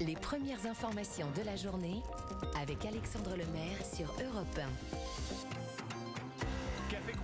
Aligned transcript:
Les 0.00 0.14
premières 0.14 0.64
informations 0.66 1.26
de 1.36 1.42
la 1.42 1.56
journée 1.56 2.02
avec 2.60 2.84
Alexandre 2.84 3.32
Lemaire 3.32 3.84
sur 3.92 4.06
Europe 4.24 4.46
1. 4.56 5.37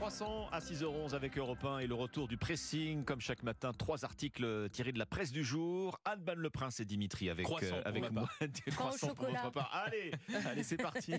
Café 0.05 0.19
croissant 0.19 0.49
à 0.53 0.61
6h11 0.61 1.15
avec 1.15 1.39
Europe 1.39 1.65
1 1.65 1.79
et 1.79 1.87
le 1.87 1.95
retour 1.95 2.29
du 2.29 2.37
pressing. 2.37 3.05
Comme 3.05 3.23
chaque 3.23 3.43
matin, 3.43 3.73
trois 3.73 4.05
articles 4.05 4.69
tirés 4.71 4.93
de 4.93 4.99
la 4.99 5.07
presse 5.07 5.33
du 5.33 5.43
jour. 5.43 5.99
Alban 6.05 6.35
Le 6.37 6.51
Prince 6.51 6.81
et 6.81 6.85
Dimitri 6.85 7.31
avec, 7.31 7.47
Croissant, 7.47 7.81
avec 7.87 8.05
pour 8.05 8.13
moi. 8.13 8.29
Des 8.41 8.71
croissants 8.71 9.15
pour 9.15 9.25
votre 9.31 9.51
part. 9.51 9.71
Allez, 9.73 10.13
allez 10.47 10.63
c'est 10.63 10.77
parti. 10.77 11.15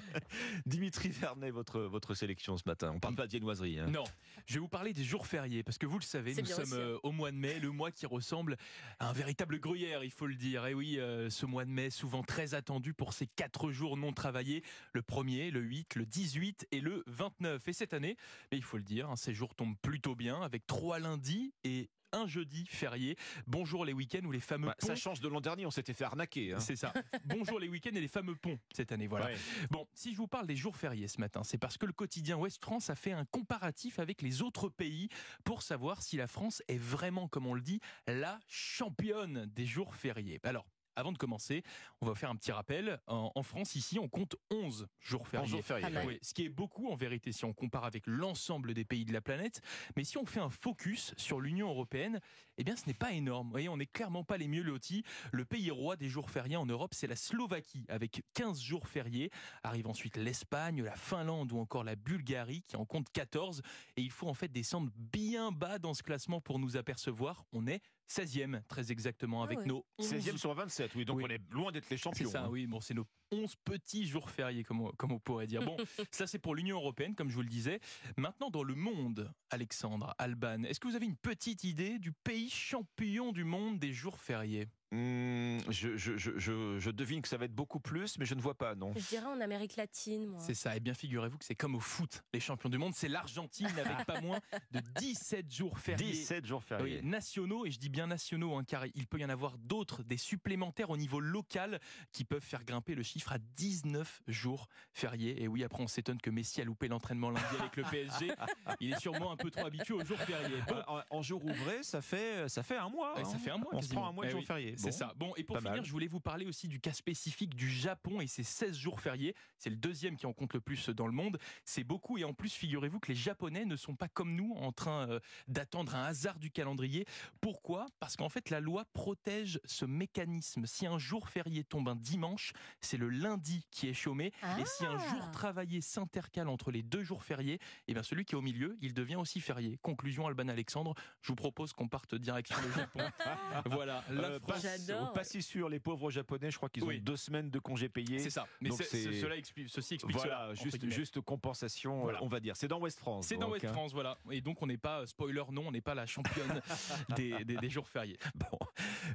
Dimitri 0.66 1.10
Vernet, 1.10 1.52
votre, 1.52 1.82
votre 1.82 2.14
sélection 2.14 2.56
ce 2.56 2.64
matin. 2.66 2.90
On 2.96 2.98
parle 2.98 3.14
pas 3.14 3.26
de 3.26 3.30
viennoiserie. 3.30 3.78
Hein. 3.78 3.86
Non, 3.90 4.02
je 4.46 4.54
vais 4.54 4.60
vous 4.60 4.68
parler 4.68 4.92
des 4.92 5.04
jours 5.04 5.28
fériés 5.28 5.62
parce 5.62 5.78
que 5.78 5.86
vous 5.86 5.98
le 5.98 6.04
savez, 6.04 6.34
nous 6.34 6.46
sommes 6.46 6.62
aussi. 6.62 6.74
euh, 6.74 6.98
au 7.04 7.12
mois 7.12 7.30
de 7.30 7.36
mai, 7.36 7.60
le 7.60 7.70
mois 7.70 7.92
qui 7.92 8.06
ressemble 8.06 8.56
à 8.98 9.08
un 9.08 9.12
véritable 9.12 9.60
gruyère, 9.60 10.02
il 10.02 10.10
faut 10.10 10.26
le 10.26 10.34
dire. 10.34 10.66
Et 10.66 10.74
oui, 10.74 10.98
euh, 10.98 11.30
ce 11.30 11.46
mois 11.46 11.64
de 11.64 11.70
mai, 11.70 11.90
souvent 11.90 12.24
très 12.24 12.54
attendu 12.54 12.92
pour 12.92 13.12
ces 13.12 13.28
quatre 13.28 13.70
jours 13.70 13.96
non 13.96 14.12
travaillés, 14.12 14.64
le 14.94 15.02
1er, 15.02 15.50
le 15.52 15.60
8, 15.60 15.94
le 15.94 16.06
18 16.06 16.66
et 16.72 16.80
le 16.80 17.04
29. 17.06 17.68
Et 17.68 17.72
cette 17.72 17.94
année, 17.94 18.15
mais 18.52 18.58
il 18.58 18.62
faut 18.64 18.76
le 18.76 18.82
dire, 18.84 19.10
hein, 19.10 19.16
ces 19.16 19.34
jours 19.34 19.54
tombent 19.54 19.76
plutôt 19.82 20.14
bien 20.14 20.40
avec 20.42 20.66
trois 20.66 20.98
lundis 20.98 21.52
et 21.64 21.90
un 22.12 22.26
jeudi 22.28 22.64
férié. 22.66 23.16
Bonjour 23.46 23.84
les 23.84 23.92
week-ends 23.92 24.24
ou 24.24 24.30
les 24.30 24.40
fameux 24.40 24.68
Bah, 24.68 24.76
ponts. 24.78 24.86
ça 24.86 24.94
change 24.94 25.20
de 25.20 25.28
l'an 25.28 25.40
dernier, 25.40 25.66
on 25.66 25.70
s'était 25.72 25.92
fait 25.92 26.04
arnaquer. 26.04 26.52
hein. 26.54 26.60
C'est 26.60 26.76
ça. 26.76 26.92
Bonjour 27.26 27.58
les 27.58 27.68
week-ends 27.68 27.94
et 27.94 28.00
les 28.00 28.08
fameux 28.08 28.36
ponts 28.36 28.58
cette 28.72 28.92
année. 28.92 29.06
Voilà. 29.08 29.26
Ouais. 29.26 29.36
Bon, 29.70 29.86
si 29.92 30.12
je 30.12 30.16
vous 30.16 30.28
parle 30.28 30.46
des 30.46 30.56
jours 30.56 30.76
fériés 30.76 31.08
ce 31.08 31.20
matin, 31.20 31.42
c'est 31.44 31.58
parce 31.58 31.76
que 31.76 31.84
le 31.84 31.92
quotidien 31.92 32.36
Ouest 32.36 32.62
France 32.62 32.88
a 32.90 32.94
fait 32.94 33.12
un 33.12 33.24
comparatif 33.26 33.98
avec 33.98 34.22
les 34.22 34.40
autres 34.40 34.68
pays 34.68 35.08
pour 35.44 35.62
savoir 35.62 36.00
si 36.00 36.16
la 36.16 36.28
France 36.28 36.62
est 36.68 36.78
vraiment, 36.78 37.26
comme 37.28 37.46
on 37.46 37.54
le 37.54 37.60
dit, 37.60 37.80
la 38.06 38.38
championne 38.46 39.46
des 39.46 39.66
jours 39.66 39.94
fériés. 39.94 40.38
Alors, 40.44 40.64
avant 40.96 41.12
de 41.12 41.18
commencer, 41.18 41.62
on 42.00 42.06
va 42.06 42.14
faire 42.14 42.30
un 42.30 42.36
petit 42.36 42.52
rappel. 42.52 43.00
En, 43.06 43.30
en 43.34 43.42
France, 43.42 43.74
ici, 43.74 43.98
on 43.98 44.08
compte 44.08 44.36
11 44.50 44.88
jours 45.00 45.28
fériés. 45.28 45.48
jours 45.48 45.64
fériés. 45.64 45.86
Oui, 46.06 46.18
ce 46.22 46.34
qui 46.34 46.44
est 46.44 46.48
beaucoup 46.48 46.88
en 46.88 46.96
vérité 46.96 47.32
si 47.32 47.44
on 47.44 47.52
compare 47.52 47.84
avec 47.84 48.06
l'ensemble 48.06 48.74
des 48.74 48.84
pays 48.84 49.04
de 49.04 49.12
la 49.12 49.20
planète. 49.20 49.60
Mais 49.96 50.04
si 50.04 50.18
on 50.18 50.26
fait 50.26 50.40
un 50.40 50.50
focus 50.50 51.14
sur 51.16 51.40
l'Union 51.40 51.68
européenne, 51.68 52.20
eh 52.58 52.64
bien 52.64 52.76
ce 52.76 52.86
n'est 52.86 52.94
pas 52.94 53.12
énorme. 53.12 53.46
Vous 53.46 53.52
voyez, 53.52 53.68
on 53.68 53.76
n'est 53.76 53.86
clairement 53.86 54.24
pas 54.24 54.38
les 54.38 54.48
mieux 54.48 54.62
lotis. 54.62 55.04
Le 55.32 55.44
pays 55.44 55.70
roi 55.70 55.96
des 55.96 56.08
jours 56.08 56.30
fériés 56.30 56.56
en 56.56 56.66
Europe, 56.66 56.94
c'est 56.94 57.06
la 57.06 57.16
Slovaquie 57.16 57.84
avec 57.88 58.22
15 58.34 58.60
jours 58.60 58.88
fériés. 58.88 59.30
Arrive 59.62 59.86
ensuite 59.86 60.16
l'Espagne, 60.16 60.82
la 60.82 60.96
Finlande 60.96 61.52
ou 61.52 61.58
encore 61.58 61.84
la 61.84 61.96
Bulgarie 61.96 62.62
qui 62.62 62.76
en 62.76 62.84
compte 62.86 63.10
14. 63.12 63.62
Et 63.96 64.02
il 64.02 64.10
faut 64.10 64.28
en 64.28 64.34
fait 64.34 64.48
descendre 64.48 64.90
bien 64.96 65.52
bas 65.52 65.78
dans 65.78 65.94
ce 65.94 66.02
classement 66.02 66.40
pour 66.40 66.58
nous 66.58 66.76
apercevoir. 66.76 67.44
On 67.52 67.66
est 67.66 67.82
16e 68.08 68.62
très 68.68 68.92
exactement 68.92 69.42
avec 69.42 69.58
Ah 69.58 69.62
ouais. 69.62 69.66
nos 69.68 69.84
11 69.98 70.12
16e 70.14 70.36
sur 70.36 70.54
27, 70.54 70.94
oui. 70.94 71.04
Donc 71.04 71.16
Oui. 71.18 71.24
on 71.26 71.30
est 71.30 71.40
loin 71.50 71.72
d'être 71.72 71.88
les 71.90 71.96
c'est 71.96 72.02
champions. 72.02 72.30
ça, 72.30 72.44
hein. 72.44 72.48
oui. 72.50 72.66
Bon, 72.66 72.80
c'est 72.80 72.94
nos 72.94 73.06
11 73.32 73.54
petits 73.64 74.06
jours 74.06 74.30
fériés, 74.30 74.62
comme 74.62 74.80
on, 74.80 74.90
comme 74.92 75.12
on 75.12 75.18
pourrait 75.18 75.46
dire. 75.46 75.62
Bon, 75.64 75.76
ça, 76.12 76.26
c'est 76.26 76.38
pour 76.38 76.54
l'Union 76.54 76.76
européenne, 76.76 77.14
comme 77.14 77.28
je 77.30 77.34
vous 77.34 77.42
le 77.42 77.48
disais. 77.48 77.80
Maintenant, 78.16 78.50
dans 78.50 78.62
le 78.62 78.74
monde, 78.74 79.32
Alexandre, 79.50 80.14
Alban, 80.18 80.62
est-ce 80.64 80.78
que 80.80 80.86
vous 80.88 80.94
avez 80.96 81.06
une 81.06 81.16
petite 81.16 81.64
idée 81.64 81.98
du 81.98 82.12
pays 82.12 82.48
champion 82.50 83.32
du 83.32 83.44
monde 83.44 83.78
des 83.78 83.92
jours 83.92 84.20
fériés? 84.20 84.68
Hmm, 84.92 85.58
je, 85.68 85.96
je, 85.96 86.16
je, 86.16 86.38
je, 86.38 86.78
je 86.78 86.90
devine 86.90 87.20
que 87.20 87.26
ça 87.28 87.36
va 87.36 87.46
être 87.46 87.54
beaucoup 87.54 87.80
plus, 87.80 88.18
mais 88.18 88.24
je 88.24 88.34
ne 88.34 88.40
vois 88.40 88.54
pas, 88.56 88.74
non. 88.76 88.92
Je 88.96 89.04
dirais 89.08 89.26
en 89.26 89.40
Amérique 89.40 89.74
latine, 89.76 90.26
moi. 90.28 90.40
C'est 90.40 90.54
ça. 90.54 90.76
Et 90.76 90.80
bien, 90.80 90.94
figurez-vous 90.94 91.38
que 91.38 91.44
c'est 91.44 91.56
comme 91.56 91.74
au 91.74 91.80
foot. 91.80 92.22
Les 92.32 92.38
champions 92.40 92.68
du 92.68 92.78
monde, 92.78 92.94
c'est 92.94 93.08
l'Argentine 93.08 93.66
avec 93.78 94.06
pas 94.06 94.20
moins 94.20 94.38
de 94.70 94.80
17 94.98 95.52
jours 95.52 95.78
fériés. 95.78 96.12
17 96.12 96.46
jours 96.46 96.62
fériés. 96.62 97.00
Oui, 97.02 97.08
nationaux, 97.08 97.66
et 97.66 97.70
je 97.72 97.78
dis 97.80 97.88
bien 97.88 98.06
nationaux, 98.06 98.54
hein, 98.56 98.62
car 98.64 98.84
il 98.94 99.06
peut 99.08 99.18
y 99.18 99.24
en 99.24 99.28
avoir 99.28 99.58
d'autres, 99.58 100.04
des 100.04 100.16
supplémentaires 100.16 100.90
au 100.90 100.96
niveau 100.96 101.18
local, 101.18 101.80
qui 102.12 102.24
peuvent 102.24 102.44
faire 102.44 102.62
grimper 102.64 102.94
le 102.94 103.02
chiffre 103.02 103.32
à 103.32 103.38
19 103.38 104.22
jours 104.28 104.68
fériés. 104.92 105.42
Et 105.42 105.48
oui, 105.48 105.64
après, 105.64 105.82
on 105.82 105.88
s'étonne 105.88 106.20
que 106.20 106.30
Messi 106.30 106.60
a 106.60 106.64
loupé 106.64 106.86
l'entraînement 106.86 107.30
lundi 107.30 107.44
avec 107.58 107.74
le 107.76 107.82
PSG. 107.82 108.30
Il 108.80 108.92
est 108.92 109.00
sûrement 109.00 109.32
un 109.32 109.36
peu 109.36 109.50
trop 109.50 109.66
habitué 109.66 109.94
aux 109.94 110.04
jours 110.04 110.18
fériés. 110.20 110.62
Bon, 110.68 110.80
En, 110.86 111.00
en 111.10 111.22
jour 111.22 111.44
ouvré, 111.44 111.82
ça 111.82 112.00
fait, 112.00 112.48
ça 112.48 112.62
fait 112.62 112.76
un 112.76 112.88
mois. 112.88 113.14
Ouais, 113.16 113.22
hein. 113.22 113.24
ça 113.24 113.38
fait 113.38 113.50
un 113.50 113.58
mois 113.58 113.70
On 113.72 113.80
se 113.80 113.86
quasiment. 113.86 114.00
prend 114.02 114.10
un 114.10 114.12
mois 114.12 114.24
de 114.24 114.28
Eh 114.28 114.32
jours 114.32 114.40
oui, 114.40 114.46
fériés. 114.46 114.75
C'est 114.76 114.90
Bon. 114.90 114.92
ça. 114.96 115.12
Bon, 115.16 115.32
et 115.36 115.44
pour 115.44 115.56
finir, 115.58 115.72
mal. 115.72 115.84
je 115.84 115.90
voulais 115.90 116.06
vous 116.06 116.20
parler 116.20 116.46
aussi 116.46 116.68
du 116.68 116.80
cas 116.80 116.92
spécifique 116.92 117.54
du 117.54 117.68
Japon 117.70 118.20
et 118.20 118.26
ses 118.26 118.42
16 118.42 118.76
jours 118.76 119.00
fériés. 119.00 119.34
C'est 119.58 119.70
le 119.70 119.76
deuxième 119.76 120.16
qui 120.16 120.26
en 120.26 120.32
compte 120.32 120.54
le 120.54 120.60
plus 120.60 120.88
dans 120.90 121.06
le 121.06 121.12
monde. 121.12 121.38
C'est 121.64 121.84
beaucoup 121.84 122.18
et 122.18 122.24
en 122.24 122.34
plus, 122.34 122.52
figurez-vous 122.52 123.00
que 123.00 123.08
les 123.08 123.14
Japonais 123.14 123.64
ne 123.64 123.76
sont 123.76 123.96
pas 123.96 124.08
comme 124.08 124.34
nous 124.34 124.52
en 124.56 124.72
train 124.72 125.08
euh, 125.08 125.20
d'attendre 125.48 125.94
un 125.94 126.04
hasard 126.04 126.38
du 126.38 126.50
calendrier. 126.50 127.06
Pourquoi? 127.40 127.86
Parce 128.00 128.16
qu'en 128.16 128.28
fait, 128.28 128.50
la 128.50 128.60
loi 128.60 128.84
protège 128.92 129.60
ce 129.64 129.84
mécanisme. 129.84 130.66
Si 130.66 130.86
un 130.86 130.98
jour 130.98 131.28
férié 131.28 131.64
tombe 131.64 131.88
un 131.88 131.96
dimanche, 131.96 132.52
c'est 132.80 132.96
le 132.96 133.08
lundi 133.08 133.66
qui 133.70 133.88
est 133.88 133.94
chômé. 133.94 134.32
Ah. 134.42 134.58
Et 134.60 134.64
si 134.66 134.84
un 134.84 134.98
jour 134.98 135.30
travaillé 135.32 135.80
s'intercale 135.80 136.48
entre 136.48 136.70
les 136.70 136.82
deux 136.82 137.02
jours 137.02 137.22
fériés, 137.24 137.58
eh 137.88 137.94
bien 137.94 138.02
celui 138.02 138.24
qui 138.24 138.34
est 138.34 138.38
au 138.38 138.42
milieu, 138.42 138.76
il 138.80 138.94
devient 138.94 139.16
aussi 139.16 139.40
férié. 139.40 139.78
Conclusion, 139.82 140.26
Alban 140.26 140.48
Alexandre, 140.48 140.94
je 141.22 141.28
vous 141.28 141.36
propose 141.36 141.72
qu'on 141.72 141.88
parte 141.88 142.14
direction 142.14 142.56
le 142.62 142.72
Japon. 142.72 143.00
voilà, 143.66 144.04
la 144.10 144.22
Euh, 144.28 144.40
France- 144.40 144.65
J'adore. 144.86 145.12
pas 145.12 145.24
si 145.24 145.42
sûr, 145.42 145.68
les 145.68 145.78
pauvres 145.80 146.10
japonais, 146.10 146.50
je 146.50 146.56
crois 146.56 146.68
qu'ils 146.68 146.84
ont 146.84 146.88
Oui. 146.88 147.00
deux 147.00 147.16
semaines 147.16 147.50
de 147.50 147.58
congés 147.58 147.88
payés. 147.88 148.18
C'est 148.18 148.30
ça. 148.30 148.46
Mais 148.60 148.68
Donc 148.70 148.78
c'est- 148.78 148.84
c'est- 148.84 149.02
c'est- 149.12 149.20
cela 149.20 149.36
explique, 149.36 149.68
ceci 149.68 149.94
explique 149.94 150.16
Voilà, 150.16 150.52
cela, 150.52 150.54
juste, 150.54 150.88
juste 150.90 151.20
compensation, 151.20 152.00
Voilà. 152.02 152.22
on 152.22 152.28
va 152.28 152.40
dire. 152.40 152.56
C'est 152.56 152.68
dans 152.68 152.78
West 152.80 152.98
France. 152.98 153.26
C'est 153.26 153.36
dans 153.36 153.50
West 153.50 153.64
hein. 153.64 153.72
France, 153.72 153.92
voilà. 153.92 154.18
Et 154.30 154.40
donc 154.40 154.60
on 154.62 154.66
n'est 154.66 154.76
pas, 154.76 155.00
euh, 155.02 155.06
spoiler, 155.06 155.42
non, 155.52 155.64
on 155.68 155.72
n'est 155.72 155.80
pas 155.80 155.94
la 155.94 156.06
championne 156.06 156.60
des, 157.16 157.44
des- 157.44 157.56
des 157.56 157.70
jours 157.70 157.88
fériés. 157.88 158.18
Bon. 158.34 158.58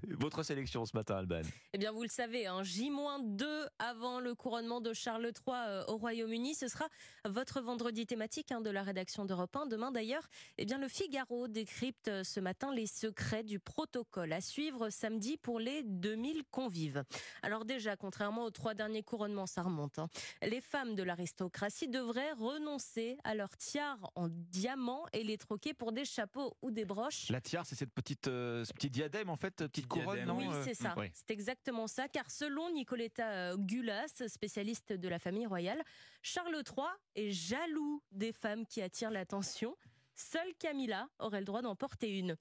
Votre 0.08 0.44
sélection 0.44 0.86
ce 0.86 0.96
matin, 0.96 1.18
Alban. 1.18 1.42
Eh 1.74 1.78
bien, 1.78 1.92
vous 1.92 2.04
le 2.04 2.10
savez, 2.10 2.48
hein, 2.48 2.64
J-2 2.64 3.68
avant 3.80 4.20
le 4.20 4.34
couronnement 4.36 4.82
de 4.82 4.94
Charles 4.94 5.26
III 5.26 5.56
euh, 5.56 5.84
au 5.88 5.98
Royaume-Uni. 5.98 6.56
Ce 6.56 6.68
sera 6.68 6.88
votre 7.26 7.62
vendredi 7.62 8.06
thématique 8.06 8.52
hein, 8.52 8.62
de 8.62 8.70
la 8.70 8.84
rédaction 8.84 9.26
d'Europe 9.26 9.56
1. 9.56 9.66
Demain, 9.68 9.92
d'ailleurs, 9.92 10.28
eh 10.58 10.66
bien, 10.66 10.78
le 10.78 10.88
Figaro 10.88 11.48
décrypte 11.48 12.08
euh, 12.08 12.24
ce 12.24 12.40
matin 12.40 12.74
les 12.74 12.88
secrets 12.88 13.44
du 13.44 13.60
protocole 13.60 14.34
à 14.34 14.42
suivre 14.42 14.90
samedi 14.90 15.38
pour 15.42 15.60
les 15.60 15.84
2000 15.84 16.44
convives. 16.52 17.04
Alors 17.42 17.66
déjà, 17.66 17.96
contrairement 17.96 18.44
aux 18.46 18.52
trois 18.52 18.74
derniers 18.74 19.04
couronnements, 19.04 19.48
ça 19.48 19.64
remonte. 19.64 20.00
hein, 20.00 20.08
les 20.42 20.62
femmes 20.62 20.96
de 20.96 21.04
l'aristocratie 21.04 21.88
devraient 21.88 22.34
renoncer 22.34 23.18
à 23.24 23.36
leur 23.36 23.56
tiare 23.58 24.12
en 24.16 24.28
diamant 24.30 25.06
et 25.14 25.24
les 25.24 25.38
troquer 25.38 25.74
pour 25.74 25.92
des 25.92 26.06
chapeaux 26.06 26.56
ou 26.62 26.72
des 26.72 26.86
broches. 26.86 27.30
La 27.30 27.42
tiare, 27.42 27.66
c'est 27.66 27.76
cette 27.76 27.94
petite, 27.94 28.28
euh, 28.28 28.64
ce 28.66 28.74
petit 28.74 28.90
diadème, 28.90 29.30
en 29.30 29.36
fait, 29.36 29.56
petite 29.56 29.88
couronne, 29.88 30.06
diadème, 30.16 30.28
non 30.28 30.38
Oui, 30.38 30.48
euh, 30.52 30.64
c'est 30.64 30.74
ça. 30.74 30.94
oui. 30.98 31.08
C'est 31.14 31.32
exactement 31.32 31.88
ça. 31.88 32.08
Car 32.08 32.30
selon 32.30 32.70
Nicoletta 32.72 33.30
euh, 33.32 33.58
Gulas, 33.58 34.24
spécialiste 34.28 34.94
de 34.94 35.08
la 35.10 35.20
famille 35.20 35.46
royale, 35.46 35.82
Charles 36.22 36.56
III 36.56 36.86
est 37.16 37.32
jaloux 37.32 38.02
des 38.12 38.32
femmes 38.32 38.66
qui 38.66 38.82
attirent 38.82 39.12
l'attention. 39.12 39.76
Seule 40.16 40.54
Camilla 40.60 41.08
aurait 41.20 41.40
le 41.40 41.46
droit 41.46 41.62
d'en 41.62 41.76
porter 41.76 42.18
une. 42.18 42.36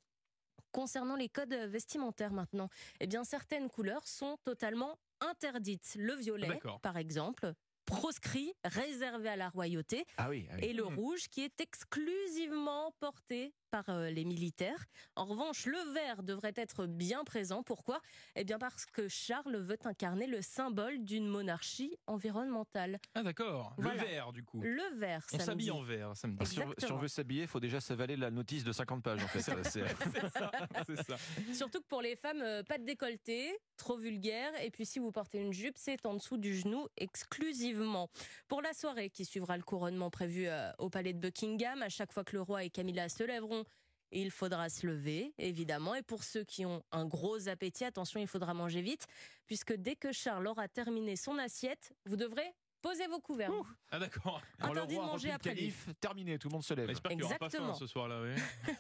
Concernant 0.73 1.17
les 1.17 1.29
codes 1.29 1.53
vestimentaires 1.53 2.33
maintenant, 2.33 2.69
eh 3.01 3.07
bien 3.07 3.25
certaines 3.25 3.69
couleurs 3.69 4.07
sont 4.07 4.37
totalement 4.45 4.99
interdites. 5.21 5.97
Le 5.99 6.15
violet, 6.15 6.47
D'accord. 6.49 6.81
par 6.81 6.97
exemple, 6.97 7.53
proscrit, 7.87 8.53
réservé 8.65 9.29
à 9.31 9.37
la 9.37 9.49
royauté 9.49 10.05
Ah 10.17 10.29
oui. 10.31 10.47
ah 10.51 10.55
oui. 10.57 10.65
et 10.67 10.73
le 10.73 10.85
Hmm. 10.85 10.95
rouge 10.95 11.29
qui 11.29 11.43
est 11.43 11.61
exclusivement 11.61 12.93
porté 13.01 13.53
par 13.71 13.89
euh, 13.89 14.11
les 14.11 14.25
militaires. 14.25 14.85
En 15.17 15.25
revanche, 15.25 15.67
le 15.67 15.79
vert 15.95 16.23
devrait 16.23 16.53
être 16.57 16.87
bien 16.87 17.25
présent. 17.25 17.63
Pourquoi? 17.63 18.01
Eh 18.37 18.45
bien 18.45 18.59
parce 18.59 18.85
que 18.87 19.09
Charles 19.09 19.57
veut 19.57 19.79
incarner 19.85 20.27
le 20.27 20.43
symbole 20.43 21.05
d'une 21.05 21.27
monarchie 21.29 21.97
environnementale. 22.07 22.99
Ah 23.15 23.23
d'accord. 23.23 23.75
Voilà. 23.79 24.03
Le 24.03 24.09
vert 24.09 24.33
du 24.33 24.43
coup. 24.45 24.61
Le 24.63 24.99
vert, 24.99 25.25
On 25.33 25.39
samedi. 25.39 25.45
s'habille 25.47 25.71
en 25.71 25.83
vert 25.83 26.17
samedi. 26.17 26.47
Si, 26.47 26.61
on, 26.61 26.67
veut- 26.67 26.75
si 26.79 26.93
on 26.93 26.99
veut 26.99 27.09
s'habiller, 27.09 27.43
il 27.43 27.49
faut 27.49 27.61
déjà 27.61 27.81
s'avaler 27.81 28.17
la 28.17 28.31
notice 28.31 28.65
de 28.65 28.73
50 28.73 29.03
pages, 29.03 29.23
en 29.23 29.29
fait. 29.29 29.41
Ça, 29.41 29.55
c'est- 29.65 29.85
c'est 30.15 30.29
ça. 30.39 30.51
C'est 30.87 31.03
ça. 31.05 31.17
Surtout 31.55 31.81
que 31.81 31.87
pour 31.87 32.03
les 32.03 32.17
femmes, 32.17 32.43
euh, 32.43 32.63
pas 32.63 32.79
de 32.79 32.85
décolleté, 32.85 33.57
trop 33.77 33.97
vulgaire. 33.97 34.51
Et 34.63 34.71
puis 34.71 34.85
si 34.87 34.99
vous 34.99 35.13
portez 35.13 35.39
une 35.39 35.53
jupe, 35.53 35.77
c'est 35.79 36.05
en 36.07 36.15
dessous 36.15 36.37
du 36.37 36.57
genou 36.57 36.87
exclusivement. 36.97 38.09
Pour 38.49 38.63
la 38.63 38.73
soirée 38.73 39.11
qui 39.11 39.25
suivra 39.25 39.57
le 39.57 39.63
couronnement 39.63 40.11
prévu 40.11 40.47
euh, 40.49 40.71
au 40.79 40.91
palais 40.91 41.13
de 41.13 41.19
Buckingham, 41.19 41.83
à 41.83 41.89
chaque 41.89 42.13
fois 42.13 42.25
que 42.25 42.35
le 42.37 42.43
roi 42.43 42.65
et 42.65 42.71
Camilla 42.71 43.09
se 43.09 43.23
lèveront, 43.23 43.60
il 44.13 44.31
faudra 44.31 44.69
se 44.69 44.87
lever, 44.87 45.33
évidemment. 45.39 45.95
Et 45.95 46.03
pour 46.03 46.25
ceux 46.25 46.45
qui 46.45 46.67
ont 46.67 46.83
un 46.93 47.07
gros 47.07 47.49
appétit, 47.49 47.85
attention, 47.85 48.21
il 48.21 48.27
faudra 48.27 48.55
manger 48.55 48.83
vite, 48.83 49.07
puisque 49.47 49.75
dès 49.75 49.97
que 49.97 50.13
Charles 50.13 50.47
aura 50.47 50.69
terminé 50.69 51.17
son 51.17 51.39
assiette, 51.39 51.93
vous 52.07 52.17
devrez 52.17 52.55
poser 52.81 53.07
vos 53.07 53.21
couverts. 53.21 53.53
Ah 53.91 53.99
d'accord. 53.99 54.41
Interdit 54.59 54.97
de 54.97 55.01
manger 55.01 55.31
après 55.31 55.55
lui. 55.55 55.73
terminé, 56.01 56.39
tout 56.39 56.49
le 56.49 56.55
monde 56.55 56.65
se 56.65 56.75
lève. 56.75 56.89
J'espère 56.89 57.11
qu'il 57.11 57.19
n'y 57.19 57.25
aura 57.25 57.39
pas 57.39 57.51
faim 57.51 57.75
ce 57.75 57.87
soir-là. 57.87 58.23
Oui. 58.23 58.35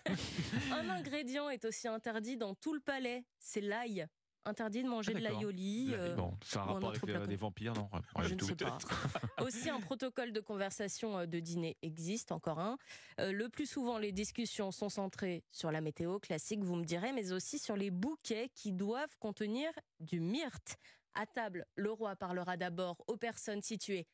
Un 0.72 0.88
ingrédient 0.88 1.50
est 1.50 1.64
aussi 1.64 1.88
interdit 1.88 2.36
dans 2.36 2.54
tout 2.54 2.74
le 2.74 2.80
palais, 2.80 3.24
c'est 3.38 3.60
l'ail. 3.60 4.06
Interdit 4.46 4.82
de 4.82 4.88
manger 4.88 5.12
Ah, 5.14 5.18
de 5.18 5.24
l'aïoli. 5.24 5.90
euh, 5.92 6.14
Bon, 6.16 6.36
c'est 6.42 6.56
un 6.58 6.62
rapport 6.62 6.88
avec 6.90 7.04
euh, 7.08 7.26
des 7.26 7.36
vampires, 7.36 7.74
non? 7.74 7.90
Rien 8.16 8.28
je 8.28 8.34
ne 8.34 8.40
sais 8.40 8.56
pas. 8.56 8.78
Aussi, 9.42 9.68
un 9.68 9.80
protocole 9.80 10.32
de 10.32 10.40
conversation 10.40 11.18
euh, 11.18 11.26
de 11.26 11.40
dîner 11.40 11.76
existe, 11.82 12.32
encore 12.32 12.58
un. 12.58 12.78
Euh, 13.20 13.32
le 13.32 13.50
plus 13.50 13.66
souvent, 13.66 13.98
les 13.98 14.12
discussions 14.12 14.72
sont 14.72 14.88
centrées 14.88 15.44
sur 15.52 15.70
la 15.70 15.82
météo 15.82 16.18
classique, 16.18 16.62
vous 16.64 16.76
me 16.76 16.84
direz, 16.84 17.12
mais 17.12 17.32
aussi 17.32 17.58
sur 17.58 17.76
les 17.76 17.90
bouquets 17.90 18.48
qui 18.54 18.72
doivent 18.72 19.14
contenir 19.18 19.70
du 20.00 20.20
myrte. 20.20 20.76
À 21.14 21.26
table, 21.26 21.66
le 21.74 21.90
roi 21.92 22.16
parlera 22.16 22.56
d'abord 22.56 22.96
aux 23.08 23.16
personnes 23.18 23.62
situées 23.62 24.06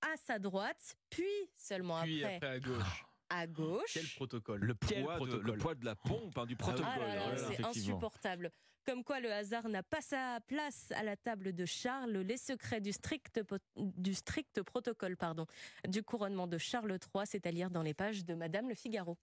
à 0.00 0.16
sa 0.16 0.38
droite, 0.38 0.96
puis 1.10 1.24
seulement 1.56 2.00
Puis 2.02 2.24
après, 2.24 2.36
après 2.36 2.48
à 2.48 2.60
gauche. 2.60 3.04
à 3.28 3.46
gauche. 3.46 3.90
Quel 3.92 4.06
protocole? 4.16 4.60
Le 4.60 4.74
Quel 4.88 5.02
poids, 5.04 5.14
de, 5.18 5.24
le 5.24 5.28
protocole? 5.28 5.58
poids 5.58 5.74
de 5.74 5.84
la 5.84 5.94
pompe, 5.96 6.38
hein, 6.38 6.46
du 6.46 6.56
protocole. 6.56 6.86
Ah 6.88 6.98
voilà, 6.98 7.36
c'est 7.36 7.62
insupportable. 7.64 8.50
Comme 8.86 9.02
quoi 9.02 9.18
le 9.18 9.32
hasard 9.32 9.68
n'a 9.68 9.82
pas 9.82 10.00
sa 10.00 10.38
place 10.46 10.92
à 10.94 11.02
la 11.02 11.16
table 11.16 11.52
de 11.52 11.64
Charles. 11.66 12.18
Les 12.18 12.36
secrets 12.36 12.80
du 12.80 12.92
strict, 12.92 13.40
du 13.76 14.14
strict 14.14 14.62
protocole 14.62 15.16
pardon, 15.16 15.46
du 15.88 16.04
couronnement 16.04 16.46
de 16.46 16.56
Charles 16.56 16.92
III, 16.92 17.24
c'est 17.26 17.46
à 17.46 17.50
lire 17.50 17.68
dans 17.68 17.82
les 17.82 17.94
pages 17.94 18.24
de 18.24 18.34
Madame 18.34 18.68
Le 18.68 18.76
Figaro. 18.76 19.18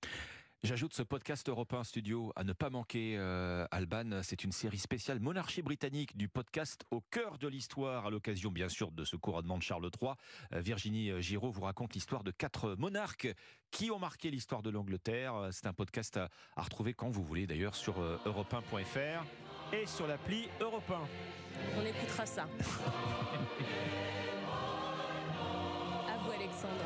J'ajoute 0.63 0.93
ce 0.93 1.03
podcast 1.03 1.47
européen 1.49 1.83
studio 1.83 2.31
à 2.35 2.43
ne 2.43 2.53
pas 2.53 2.69
manquer, 2.69 3.15
euh, 3.17 3.65
Alban. 3.71 4.21
C'est 4.21 4.43
une 4.45 4.53
série 4.53 4.77
spéciale 4.77 5.19
monarchie 5.19 5.61
britannique 5.61 6.15
du 6.15 6.29
podcast 6.29 6.85
au 6.91 7.01
cœur 7.01 7.37
de 7.37 7.49
l'histoire, 7.49 8.05
à 8.05 8.09
l'occasion 8.09 8.49
bien 8.49 8.69
sûr 8.69 8.91
de 8.91 9.03
ce 9.03 9.15
couronnement 9.17 9.57
de 9.57 9.63
Charles 9.63 9.89
III. 10.01 10.11
Euh, 10.53 10.61
Virginie 10.61 11.09
euh, 11.11 11.19
Giraud 11.19 11.51
vous 11.51 11.63
raconte 11.63 11.93
l'histoire 11.93 12.23
de 12.23 12.31
quatre 12.31 12.75
monarques 12.75 13.27
qui 13.71 13.91
ont 13.91 13.99
marqué 13.99 14.29
l'histoire 14.31 14.61
de 14.61 14.69
l'Angleterre. 14.69 15.49
C'est 15.51 15.67
un 15.67 15.73
podcast 15.73 16.15
à, 16.15 16.29
à 16.55 16.61
retrouver 16.61 16.93
quand 16.93 17.09
vous 17.09 17.23
voulez 17.23 17.45
d'ailleurs 17.45 17.75
sur 17.75 17.99
euh, 17.99 18.17
europe1.fr 18.25 19.25
et 19.71 19.85
sur 19.85 20.07
l'appli 20.07 20.49
Europe 20.59 20.89
1. 20.89 20.93
On 21.79 21.85
écoutera 21.85 22.25
ça. 22.25 22.43
À 26.07 26.17
vous 26.17 26.31
Alexandre. 26.31 26.85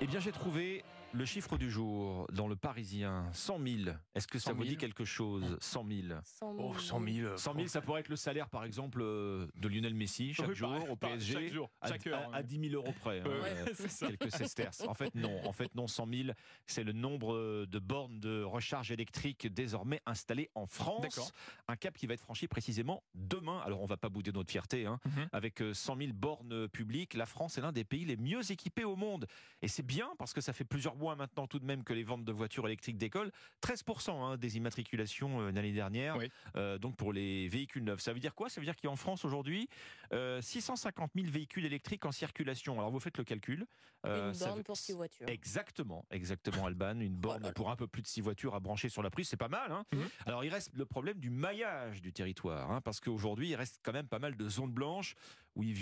Eh 0.00 0.06
bien, 0.06 0.20
j'ai 0.20 0.32
trouvé 0.32 0.84
le 1.14 1.24
chiffre 1.24 1.56
du 1.56 1.70
jour 1.70 2.26
dans 2.32 2.48
le 2.48 2.56
Parisien 2.56 3.28
100 3.32 3.58
000. 3.64 3.96
Est-ce 4.16 4.26
que 4.26 4.38
ça 4.40 4.50
100 4.50 4.56
vous 4.56 4.62
dit 4.64 4.70
000? 4.70 4.80
quelque 4.80 5.04
chose 5.04 5.56
100 5.60 5.86
000 5.86 6.02
100 6.24 6.54
Oh, 6.58 6.74
100 6.76 7.00
000. 7.06 7.36
100 7.36 7.54
000, 7.54 7.66
ça 7.68 7.80
pourrait 7.80 8.00
être 8.00 8.08
le 8.08 8.16
salaire, 8.16 8.48
par 8.48 8.64
exemple, 8.64 9.00
euh, 9.00 9.46
de 9.54 9.68
Lionel 9.68 9.94
Messi 9.94 10.34
chaque 10.34 10.48
Oui, 10.48 10.54
jour 10.56 10.70
pareil, 10.70 10.88
au 10.88 10.96
pareil, 10.96 11.16
PSG, 11.18 11.32
chaque 11.34 11.52
jour, 11.52 11.70
à, 11.80 11.88
chaque 11.88 12.06
heure, 12.08 12.20
à- 12.32 12.36
à 12.36 12.38
ouais. 12.38 12.44
10 12.44 12.70
000 12.70 12.74
euros 12.82 12.92
près. 13.00 13.20
hein, 13.20 13.24
Ouais, 13.26 13.32
euh, 13.32 13.66
c'est 13.74 13.88
ça. 13.88 14.08
quelques 14.08 14.32
sesterces. 14.32 14.80
En 14.88 14.94
fait, 14.94 15.14
non. 15.14 15.40
En 15.46 15.52
fait, 15.52 15.72
non. 15.76 15.86
100 15.86 16.06
000, 16.08 16.28
c'est 16.66 16.82
le 16.82 16.92
nombre 16.92 17.34
euh, 17.34 17.66
de 17.68 17.78
bornes 17.78 18.18
de 18.18 18.42
recharge 18.42 18.90
électrique 18.90 19.46
désormais 19.46 20.00
installées 20.06 20.50
en 20.56 20.66
France. 20.66 21.02
D'accord. 21.02 21.30
Un 21.68 21.76
cap 21.76 21.96
qui 21.96 22.06
va 22.08 22.14
être 22.14 22.20
franchi 22.22 22.48
précisément 22.48 23.04
demain. 23.14 23.60
Alors, 23.64 23.80
on 23.82 23.86
va 23.86 23.96
pas 23.96 24.08
bouder 24.08 24.32
notre 24.32 24.50
fierté. 24.50 24.84
Hein. 24.86 24.98
Mhm. 25.04 25.28
Avec 25.32 25.62
euh, 25.62 25.72
100 25.74 25.96
000 25.96 26.12
bornes 26.12 26.68
publiques, 26.68 27.14
la 27.14 27.26
France 27.26 27.56
est 27.56 27.60
l'un 27.60 27.72
des 27.72 27.84
pays 27.84 28.04
les 28.04 28.16
mieux 28.16 28.50
équipés 28.50 28.84
au 28.84 28.96
monde. 28.96 29.26
Et 29.62 29.68
c'est 29.68 29.82
bien 29.86 30.10
parce 30.18 30.32
que 30.32 30.40
ça 30.40 30.52
fait 30.52 30.64
plusieurs 30.64 30.96
mois 30.96 31.03
maintenant 31.16 31.46
tout 31.46 31.58
de 31.58 31.64
même 31.66 31.84
que 31.84 31.92
les 31.92 32.02
ventes 32.04 32.24
de 32.24 32.32
voitures 32.32 32.66
électriques 32.66 32.96
décollent. 32.98 33.30
13% 33.62 34.10
hein, 34.10 34.36
des 34.38 34.56
immatriculations 34.56 35.40
euh, 35.42 35.52
l'année 35.52 35.72
dernière. 35.72 36.16
Oui. 36.16 36.30
Euh, 36.56 36.78
donc 36.78 36.96
pour 36.96 37.12
les 37.12 37.46
véhicules 37.48 37.84
neufs. 37.84 38.00
Ça 38.00 38.12
veut 38.14 38.20
dire 38.20 38.34
quoi? 38.34 38.48
Ça 38.48 38.60
veut 38.60 38.64
dire 38.64 38.74
qu'il 38.76 38.86
y 38.86 38.88
a 38.88 38.92
en 38.92 38.96
France 38.96 39.24
aujourd'hui 39.24 39.68
euh, 40.12 40.40
650 40.40 41.10
000 41.14 41.26
véhicules 41.30 41.64
électriques 41.66 42.06
en 42.06 42.12
circulation. 42.12 42.78
Alors 42.78 42.90
vous 42.90 43.00
faites 43.00 43.18
le 43.18 43.24
calcul. 43.24 43.66
Euh, 44.06 44.28
Une 44.28 44.34
ça 44.34 44.46
borne 44.46 44.58
veut- 44.58 44.64
pour 44.64 44.76
six 44.76 44.92
voitures. 44.92 45.26
Exactement, 45.28 46.04
exactement, 46.10 46.66
Alban. 46.66 47.00
Une 47.00 47.14
borne 47.16 47.52
pour 47.54 47.70
un 47.70 47.76
peu 47.76 47.86
plus 47.86 48.02
de 48.02 48.06
six 48.06 48.20
voitures 48.20 48.54
à 48.54 48.60
brancher 48.60 48.88
sur 48.90 49.02
la 49.02 49.10
prise, 49.10 49.28
c'est 49.28 49.36
pas 49.38 49.48
mal. 49.48 49.72
Hein 49.72 49.84
Mhm. 49.94 50.08
Alors 50.26 50.44
il 50.44 50.50
reste 50.50 50.70
le 50.74 50.84
problème 50.84 51.18
du 51.18 51.30
maillage 51.30 52.02
du 52.02 52.12
territoire, 52.12 52.70
hein, 52.70 52.80
parce 52.82 53.00
qu'aujourd'hui 53.00 53.48
il 53.50 53.54
reste 53.56 53.80
quand 53.82 53.92
même 53.92 54.06
pas 54.08 54.18
mal 54.18 54.36
de 54.36 54.48
zones 54.48 54.72
blanches 54.72 55.14
où 55.56 55.62
il 55.62 55.74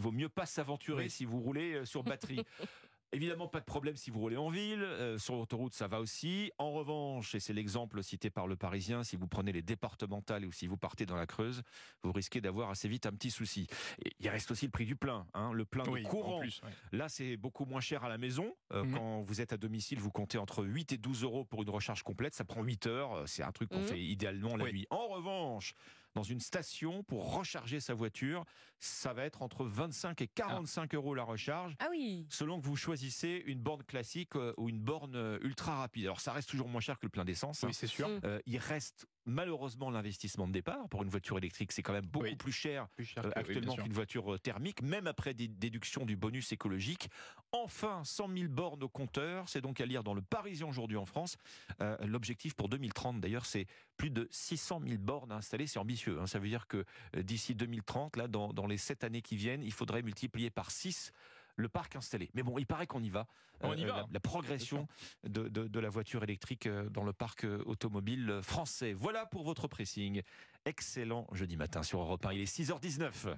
vaut, 0.00 0.12
mieux 0.12 0.28
pas 0.28 0.46
s'aventurer 0.46 1.04
Oui. 1.04 1.10
si 1.10 1.24
vous 1.24 1.40
roulez 1.40 1.74
euh, 1.74 1.84
sur 1.84 2.04
batterie. 2.04 2.44
Évidemment, 3.14 3.48
pas 3.48 3.60
de 3.60 3.64
problème 3.64 3.96
si 3.96 4.10
vous 4.10 4.20
roulez 4.20 4.36
en 4.36 4.50
ville. 4.50 4.82
euh, 4.82 5.18
sur 5.18 5.36
l'autoroute, 5.36 5.72
ça 5.74 5.86
va 5.88 6.00
aussi. 6.00 6.50
En 6.58 6.72
revanche, 6.72 7.34
et 7.34 7.40
c'est 7.40 7.52
l'exemple 7.52 8.02
cité 8.02 8.28
par 8.30 8.46
le 8.46 8.56
Parisien, 8.56 9.04
si 9.04 9.16
vous 9.16 9.26
prenez 9.28 9.52
les 9.52 9.62
départementales 9.62 10.44
ou 10.46 10.52
si 10.52 10.66
vous 10.66 10.76
partez 10.76 11.06
dans 11.06 11.16
la 11.16 11.26
Creuse, 11.26 11.62
vous 12.02 12.12
risquez 12.12 12.40
d'avoir 12.40 12.70
assez 12.70 12.88
vite 12.88 13.06
un 13.06 13.12
petit 13.12 13.30
souci. 13.30 13.66
Et 14.04 14.10
il 14.20 14.28
reste 14.28 14.50
aussi 14.50 14.66
le 14.66 14.70
prix 14.72 14.84
du 14.86 14.96
plein. 14.96 15.26
hein, 15.34 15.52
le 15.52 15.64
plein 15.64 15.84
Oui, 15.88 16.02
de 16.02 16.08
courant. 16.08 16.40
plus, 16.40 16.60
ouais. 16.62 16.70
Là, 16.92 17.08
c'est 17.08 17.36
beaucoup 17.36 17.64
moins 17.64 17.80
cher 17.80 18.04
à 18.04 18.08
la 18.08 18.18
maison. 18.18 18.54
Euh, 18.72 18.84
Mhm. 18.84 18.94
Quand 18.94 19.22
vous 19.22 19.40
êtes 19.40 19.52
à 19.52 19.56
domicile, 19.56 19.98
vous 20.00 20.10
comptez 20.10 20.38
entre 20.38 20.64
8 20.64 20.92
et 20.92 20.98
12 20.98 21.22
euros 21.22 21.44
pour 21.44 21.62
une 21.62 21.70
recharge 21.70 22.02
complète. 22.02 22.34
Ça 22.34 22.44
prend 22.44 22.62
8 22.62 22.86
heures. 22.86 23.12
Euh, 23.12 23.24
C'est 23.26 23.42
un 23.42 23.52
truc 23.52 23.68
qu'on 23.70 23.78
Mhm. 23.80 23.84
fait 23.86 24.00
idéalement 24.02 24.56
la 24.56 24.64
Oui. 24.64 24.72
nuit. 24.72 24.86
En 24.90 25.08
revanche, 25.08 25.74
dans 26.14 26.22
une 26.22 26.40
station, 26.40 27.02
pour 27.02 27.34
recharger 27.34 27.80
sa 27.80 27.94
voiture, 27.94 28.44
ça 28.78 29.12
va 29.12 29.24
être 29.24 29.42
entre 29.42 29.64
25 29.64 30.20
et 30.22 30.28
45 30.28 30.94
euros 30.94 31.14
la 31.14 31.24
recharge. 31.24 31.74
Ah 31.80 31.88
oui 31.90 32.26
Selon 32.30 32.60
que 32.60 32.66
vous 32.66 32.76
choisissez 32.76 33.42
une 33.46 33.60
borne 33.60 33.82
classique 33.82 34.36
euh, 34.36 34.54
ou 34.56 34.68
une 34.68 34.80
borne 34.80 35.16
euh, 35.16 35.38
ultra 35.42 35.76
rapide. 35.76 36.04
Alors 36.04 36.20
ça 36.20 36.32
reste 36.32 36.48
toujours 36.48 36.68
moins 36.68 36.80
cher 36.80 36.98
que 36.98 37.06
le 37.06 37.10
plein 37.10 37.24
d'essence. 37.24 37.64
hein. 37.64 37.68
Oui, 37.68 37.74
c'est 37.74 37.86
sûr. 37.86 38.08
Mm. 38.08 38.20
Euh, 38.24 38.40
il 38.46 38.58
reste 38.58 39.06
malheureusement 39.26 39.90
l'investissement 39.90 40.46
de 40.46 40.52
départ. 40.52 40.88
Pour 40.88 41.02
une 41.02 41.08
voiture 41.08 41.38
électrique, 41.38 41.72
c'est 41.72 41.82
quand 41.82 41.92
même 41.92 42.06
beaucoup 42.06 42.26
Oui. 42.26 42.36
plus 42.36 42.52
cher 42.52 42.88
Plus 42.96 43.04
cher 43.04 43.24
euh, 43.24 43.30
que- 43.30 43.38
actuellement 43.38 43.74
qu'une 43.76 43.92
voiture 43.92 44.34
euh, 44.34 44.38
thermique, 44.38 44.82
même 44.82 45.06
après 45.06 45.34
dé- 45.34 45.48
déduction 45.48 46.04
du 46.04 46.16
bonus 46.16 46.52
écologique. 46.52 47.08
Enfin, 47.52 48.02
100 48.04 48.28
000 48.36 48.48
bornes 48.48 48.82
au 48.82 48.88
compteur, 48.88 49.48
c'est 49.48 49.60
donc 49.60 49.80
à 49.80 49.86
lire 49.86 50.02
dans 50.04 50.14
le 50.14 50.22
Parisien 50.22 50.66
aujourd'hui 50.66 50.96
en 50.96 51.06
France. 51.06 51.36
Euh, 51.80 51.96
L'objectif 52.06 52.54
pour 52.54 52.68
2030, 52.68 53.20
d'ailleurs, 53.20 53.46
c'est 53.46 53.66
plus 53.96 54.10
de 54.10 54.28
600 54.30 54.80
000 54.86 54.98
bornes 55.00 55.32
installées. 55.32 55.66
C'est 55.66 55.78
ambitieux. 55.78 56.20
hein. 56.20 56.26
Ça 56.26 56.38
veut 56.38 56.48
dire 56.48 56.66
que 56.66 56.84
d'ici 57.16 57.54
2030, 57.54 58.16
là, 58.16 58.28
dans, 58.28 58.52
dans 58.52 58.66
les 58.66 58.76
7 58.78 59.04
années 59.04 59.22
qui 59.22 59.36
viennent, 59.36 59.62
il 59.62 59.72
faudrait 59.72 60.02
multiplier 60.02 60.50
par 60.50 60.70
6 60.70 61.12
le 61.56 61.68
parc 61.68 61.96
installé. 61.96 62.30
Mais 62.34 62.42
bon, 62.42 62.58
il 62.58 62.66
paraît 62.66 62.86
qu'on 62.86 63.02
y 63.02 63.10
va. 63.10 63.26
On 63.60 63.74
y 63.74 63.84
Euh, 63.84 63.88
va. 63.88 63.96
La, 63.98 64.06
la 64.12 64.20
progression 64.20 64.88
de, 65.24 65.48
de- 65.48 65.68
de 65.68 65.80
la 65.80 65.88
voiture 65.88 66.22
électrique 66.24 66.66
euh, 66.66 66.88
dans 66.90 67.04
le 67.04 67.12
parc 67.12 67.44
euh, 67.44 67.62
automobile 67.66 68.40
français. 68.42 68.92
Voilà 68.92 69.26
pour 69.26 69.44
votre 69.44 69.68
pressing. 69.68 70.22
Excellent 70.66 71.26
jeudi 71.32 71.56
matin 71.56 71.82
sur 71.82 72.00
Europe 72.00 72.24
1. 72.26 72.32
Il 72.32 72.40
est 72.40 72.44
6h19. 72.58 73.28